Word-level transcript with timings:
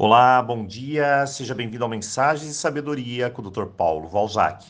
Olá, 0.00 0.40
bom 0.40 0.64
dia, 0.64 1.26
seja 1.26 1.56
bem-vindo 1.56 1.82
ao 1.82 1.90
Mensagens 1.90 2.46
de 2.46 2.54
Sabedoria 2.54 3.30
com 3.30 3.42
o 3.42 3.50
Dr. 3.50 3.64
Paulo 3.64 4.08
Valzac. 4.08 4.64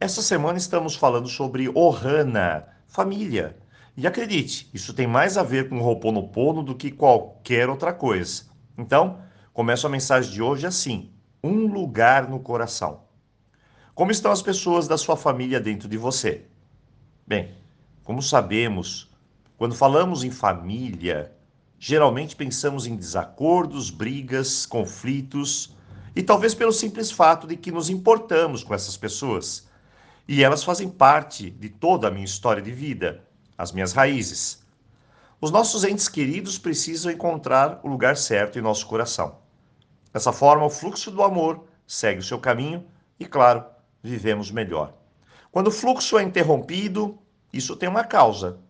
Esta 0.00 0.20
semana 0.20 0.58
estamos 0.58 0.96
falando 0.96 1.28
sobre 1.28 1.68
Ohana, 1.68 2.66
família. 2.88 3.56
E 3.96 4.08
acredite, 4.08 4.68
isso 4.74 4.92
tem 4.92 5.06
mais 5.06 5.38
a 5.38 5.44
ver 5.44 5.68
com 5.68 5.78
o 5.78 5.84
Ho'oponopono 5.84 6.64
do 6.64 6.74
que 6.74 6.90
qualquer 6.90 7.68
outra 7.68 7.92
coisa. 7.92 8.46
Então, 8.76 9.20
começo 9.52 9.86
a 9.86 9.90
mensagem 9.90 10.32
de 10.32 10.42
hoje 10.42 10.66
assim: 10.66 11.12
um 11.44 11.68
lugar 11.68 12.28
no 12.28 12.40
coração. 12.40 13.04
Como 13.94 14.10
estão 14.10 14.32
as 14.32 14.42
pessoas 14.42 14.88
da 14.88 14.98
sua 14.98 15.16
família 15.16 15.60
dentro 15.60 15.88
de 15.88 15.96
você? 15.96 16.46
Bem, 17.24 17.54
como 18.02 18.20
sabemos, 18.20 19.08
quando 19.56 19.76
falamos 19.76 20.24
em 20.24 20.30
família, 20.32 21.32
geralmente 21.84 22.36
pensamos 22.36 22.86
em 22.86 22.94
desacordos, 22.94 23.90
brigas, 23.90 24.64
conflitos, 24.64 25.74
e 26.14 26.22
talvez 26.22 26.54
pelo 26.54 26.72
simples 26.72 27.10
fato 27.10 27.44
de 27.44 27.56
que 27.56 27.72
nos 27.72 27.90
importamos 27.90 28.62
com 28.62 28.72
essas 28.72 28.96
pessoas. 28.96 29.66
E 30.28 30.44
elas 30.44 30.62
fazem 30.62 30.88
parte 30.88 31.50
de 31.50 31.68
toda 31.68 32.06
a 32.06 32.10
minha 32.12 32.24
história 32.24 32.62
de 32.62 32.70
vida, 32.70 33.24
as 33.58 33.72
minhas 33.72 33.92
raízes. 33.92 34.64
Os 35.40 35.50
nossos 35.50 35.82
entes 35.82 36.08
queridos 36.08 36.56
precisam 36.56 37.10
encontrar 37.10 37.80
o 37.82 37.88
lugar 37.88 38.16
certo 38.16 38.60
em 38.60 38.62
nosso 38.62 38.86
coração. 38.86 39.38
Dessa 40.12 40.32
forma, 40.32 40.64
o 40.64 40.70
fluxo 40.70 41.10
do 41.10 41.20
amor 41.20 41.66
segue 41.84 42.20
o 42.20 42.24
seu 42.24 42.38
caminho 42.38 42.86
e, 43.18 43.26
claro, 43.26 43.64
vivemos 44.00 44.52
melhor. 44.52 44.94
Quando 45.50 45.66
o 45.66 45.72
fluxo 45.72 46.16
é 46.16 46.22
interrompido, 46.22 47.18
isso 47.52 47.74
tem 47.74 47.88
uma 47.88 48.04
causa, 48.04 48.60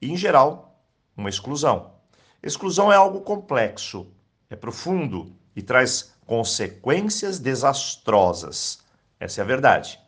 e, 0.00 0.10
em 0.10 0.16
geral, 0.16 0.82
uma 1.14 1.28
exclusão. 1.28 1.99
Exclusão 2.42 2.90
é 2.90 2.96
algo 2.96 3.20
complexo, 3.20 4.06
é 4.48 4.56
profundo 4.56 5.36
e 5.54 5.60
traz 5.60 6.14
consequências 6.24 7.38
desastrosas. 7.38 8.80
Essa 9.18 9.40
é 9.40 9.44
a 9.44 9.46
verdade. 9.46 10.00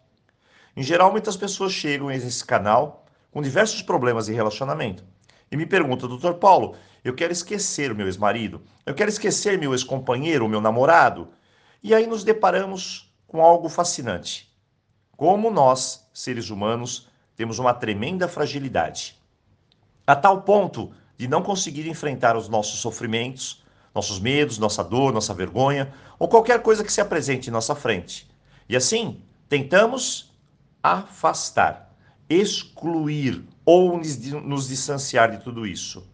Em 0.74 0.83
geral, 0.83 1.12
muitas 1.12 1.36
pessoas 1.36 1.72
chegam 1.72 2.06
nesse 2.06 2.44
canal 2.44 3.05
com 3.30 3.42
diversos 3.42 3.83
problemas 3.83 4.27
de 4.27 4.33
relacionamento 4.33 5.05
e 5.50 5.56
me 5.56 5.66
perguntam, 5.66 6.08
doutor 6.08 6.34
Paulo, 6.34 6.74
eu 7.05 7.14
quero 7.14 7.33
esquecer 7.33 7.92
o 7.92 7.94
meu 7.94 8.06
ex-marido, 8.06 8.62
eu 8.86 8.94
quero 8.94 9.11
esquecer 9.11 9.58
meu 9.58 9.72
ex-companheiro, 9.72 10.48
meu 10.48 10.61
namorado. 10.61 11.28
E 11.83 11.94
aí 11.94 12.06
nos 12.06 12.24
deparamos 12.24 13.12
com 13.27 13.42
algo 13.42 13.69
fascinante. 13.69 14.50
Como 15.17 15.50
nós, 15.50 16.08
seres 16.14 16.48
humanos, 16.48 17.08
temos 17.36 17.58
uma 17.58 17.74
tremenda 17.74 18.27
fragilidade. 18.27 19.20
A 20.06 20.17
tal 20.17 20.42
ponto 20.42 20.92
de 21.22 21.28
não 21.28 21.40
conseguir 21.40 21.86
enfrentar 21.86 22.36
os 22.36 22.48
nossos 22.48 22.80
sofrimentos, 22.80 23.62
nossos 23.94 24.18
medos, 24.18 24.58
nossa 24.58 24.82
dor, 24.82 25.12
nossa 25.12 25.32
vergonha 25.32 25.94
ou 26.18 26.26
qualquer 26.26 26.60
coisa 26.60 26.82
que 26.82 26.92
se 26.92 27.00
apresente 27.00 27.48
em 27.48 27.52
nossa 27.52 27.76
frente. 27.76 28.28
E 28.68 28.74
assim, 28.74 29.22
tentamos 29.48 30.34
afastar, 30.82 31.94
excluir 32.28 33.44
ou 33.64 34.00
nos 34.42 34.66
distanciar 34.66 35.30
de 35.30 35.44
tudo 35.44 35.64
isso. 35.64 36.04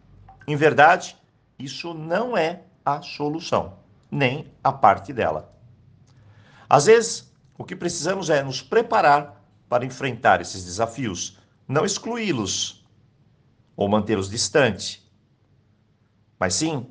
Em 0.46 0.56
verdade, 0.56 1.16
isso 1.58 1.94
não 1.94 2.36
é 2.36 2.64
a 2.84 3.00
solução, 3.00 3.78
nem 4.10 4.52
a 4.62 4.70
parte 4.70 5.10
dela. 5.10 5.50
Às 6.68 6.84
vezes, 6.84 7.32
o 7.56 7.64
que 7.64 7.74
precisamos 7.74 8.28
é 8.28 8.42
nos 8.42 8.60
preparar 8.60 9.42
para 9.70 9.86
enfrentar 9.86 10.42
esses 10.42 10.66
desafios, 10.66 11.38
não 11.66 11.86
excluí-los, 11.86 12.77
ou 13.78 13.88
mantê-los 13.88 14.28
distante. 14.28 15.08
Mas 16.36 16.54
sim, 16.54 16.84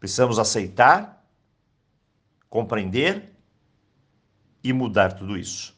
precisamos 0.00 0.40
aceitar, 0.40 1.24
compreender 2.48 3.32
e 4.60 4.72
mudar 4.72 5.12
tudo 5.12 5.38
isso. 5.38 5.72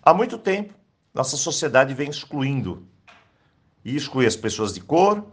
Há 0.00 0.14
muito 0.14 0.38
tempo, 0.38 0.74
nossa 1.12 1.36
sociedade 1.36 1.92
vem 1.92 2.08
excluindo. 2.08 2.86
E 3.84 3.96
exclui 3.96 4.26
as 4.26 4.36
pessoas 4.36 4.72
de 4.72 4.80
cor, 4.80 5.26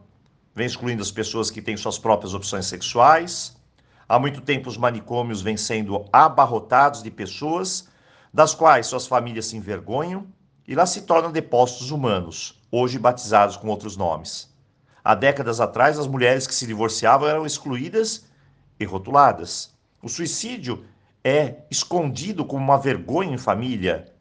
vem 0.56 0.66
excluindo 0.66 1.04
as 1.04 1.12
pessoas 1.12 1.52
que 1.52 1.62
têm 1.62 1.78
suas 1.78 2.00
próprias 2.00 2.34
opções 2.34 2.66
sexuais. 2.66 3.56
Há 4.10 4.18
muito 4.18 4.42
tempo, 4.42 4.70
os 4.70 4.78
manicômios 4.78 5.44
vêm 5.44 5.56
sendo 5.56 6.04
abarrotados 6.12 7.04
de 7.04 7.12
pessoas 7.12 7.88
das 8.34 8.56
quais 8.56 8.88
suas 8.88 9.06
famílias 9.06 9.46
se 9.46 9.56
envergonham 9.56 10.28
e 10.68 10.76
lá 10.76 10.86
se 10.86 11.02
tornam 11.02 11.32
depósitos 11.32 11.92
humanos, 11.92 12.62
hoje 12.72 13.00
batizados 13.00 13.58
com 13.58 13.68
outros 13.68 13.98
nomes. 13.98 14.50
Há 15.04 15.16
décadas 15.16 15.60
atrás, 15.60 15.98
as 15.98 16.08
mulheres 16.08 16.46
que 16.46 16.54
se 16.54 16.68
divorciavam 16.68 17.28
eram 17.28 17.46
excluídas 17.46 18.26
e 18.80 18.86
rotuladas. 18.86 19.74
O 20.02 20.08
suicídio 20.08 20.86
é 21.24 21.64
escondido 21.70 22.46
como 22.46 22.64
uma 22.64 22.78
vergonha 22.78 23.34
em 23.34 23.38
família. 23.38 24.14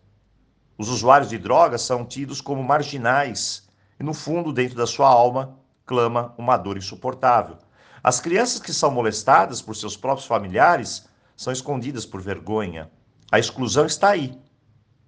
Os 0.78 0.88
usuários 0.88 1.28
de 1.28 1.38
drogas 1.38 1.82
são 1.82 2.04
tidos 2.04 2.40
como 2.40 2.62
marginais 2.62 3.68
e, 3.98 4.02
no 4.02 4.14
fundo, 4.14 4.52
dentro 4.52 4.76
da 4.76 4.86
sua 4.86 5.08
alma, 5.08 5.58
clama 5.84 6.34
uma 6.38 6.56
dor 6.56 6.78
insuportável. 6.78 7.58
As 8.02 8.18
crianças 8.18 8.60
que 8.60 8.72
são 8.72 8.90
molestadas 8.90 9.60
por 9.60 9.76
seus 9.76 9.96
próprios 9.96 10.26
familiares 10.26 11.06
são 11.36 11.52
escondidas 11.52 12.06
por 12.06 12.22
vergonha. 12.22 12.90
A 13.30 13.38
exclusão 13.38 13.84
está 13.84 14.10
aí, 14.10 14.38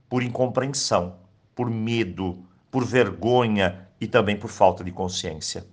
por 0.08 0.22
incompreensão, 0.22 1.21
por 1.54 1.70
medo, 1.70 2.44
por 2.70 2.84
vergonha 2.84 3.88
e 4.00 4.06
também 4.06 4.36
por 4.36 4.48
falta 4.48 4.82
de 4.82 4.90
consciência. 4.90 5.66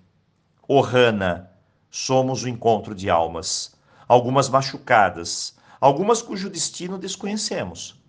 Ohana, 0.68 1.50
somos 1.90 2.44
o 2.44 2.50
encontro 2.50 2.94
de 2.94 3.10
almas, 3.10 3.76
algumas 4.08 4.50
machucadas, 4.50 5.58
algumas 5.82 6.22
cujo 6.22 6.50
destino 6.50 6.98
desconhecemos, 6.98 8.00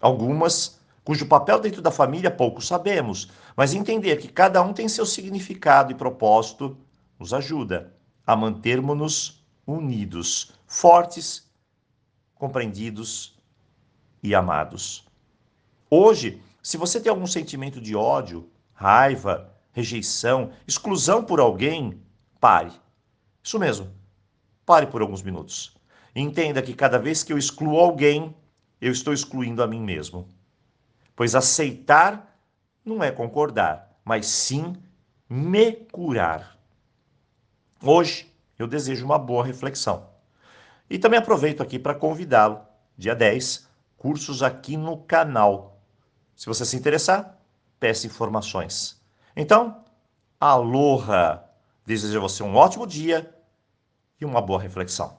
algumas 0.00 0.78
cujo 1.04 1.26
papel 1.26 1.60
dentro 1.60 1.80
da 1.80 1.90
família 1.90 2.30
pouco 2.30 2.60
sabemos, 2.60 3.30
mas 3.56 3.72
entender 3.72 4.16
que 4.16 4.28
cada 4.28 4.60
um 4.62 4.72
tem 4.72 4.88
seu 4.88 5.06
significado 5.06 5.90
e 5.90 5.94
propósito 5.94 6.76
nos 7.18 7.32
ajuda 7.32 7.94
a 8.26 8.36
mantermos-nos 8.36 9.42
unidos, 9.66 10.52
fortes, 10.66 11.50
compreendidos 12.34 13.38
e 14.22 14.34
amados. 14.34 15.06
Hoje, 15.90 16.42
se 16.68 16.76
você 16.76 17.00
tem 17.00 17.08
algum 17.08 17.26
sentimento 17.26 17.80
de 17.80 17.96
ódio, 17.96 18.46
raiva, 18.74 19.56
rejeição, 19.72 20.52
exclusão 20.66 21.24
por 21.24 21.40
alguém, 21.40 21.98
pare. 22.38 22.70
Isso 23.42 23.58
mesmo. 23.58 23.90
Pare 24.66 24.86
por 24.86 25.00
alguns 25.00 25.22
minutos. 25.22 25.74
Entenda 26.14 26.60
que 26.60 26.74
cada 26.74 26.98
vez 26.98 27.22
que 27.22 27.32
eu 27.32 27.38
excluo 27.38 27.80
alguém, 27.80 28.36
eu 28.82 28.92
estou 28.92 29.14
excluindo 29.14 29.62
a 29.62 29.66
mim 29.66 29.80
mesmo. 29.80 30.28
Pois 31.16 31.34
aceitar 31.34 32.38
não 32.84 33.02
é 33.02 33.10
concordar, 33.10 33.98
mas 34.04 34.26
sim 34.26 34.76
me 35.26 35.72
curar. 35.72 36.58
Hoje 37.82 38.30
eu 38.58 38.66
desejo 38.66 39.06
uma 39.06 39.18
boa 39.18 39.42
reflexão. 39.42 40.10
E 40.90 40.98
também 40.98 41.18
aproveito 41.18 41.62
aqui 41.62 41.78
para 41.78 41.94
convidá-lo, 41.94 42.60
dia 42.94 43.14
10, 43.14 43.66
cursos 43.96 44.42
aqui 44.42 44.76
no 44.76 44.98
canal 44.98 45.77
se 46.38 46.46
você 46.46 46.64
se 46.64 46.76
interessar, 46.76 47.36
peça 47.80 48.06
informações. 48.06 49.02
Então, 49.34 49.84
aloha! 50.38 51.42
Desejo 51.84 52.16
a 52.16 52.20
você 52.20 52.44
um 52.44 52.54
ótimo 52.54 52.86
dia 52.86 53.34
e 54.20 54.24
uma 54.24 54.40
boa 54.40 54.62
reflexão. 54.62 55.17